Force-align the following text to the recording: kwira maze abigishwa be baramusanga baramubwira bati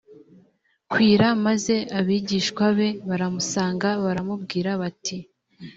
kwira 0.91 1.27
maze 1.45 1.75
abigishwa 1.99 2.65
be 2.77 2.89
baramusanga 3.09 3.89
baramubwira 4.03 4.69
bati 4.81 5.17